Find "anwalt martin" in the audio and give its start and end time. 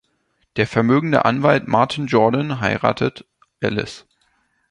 1.25-2.07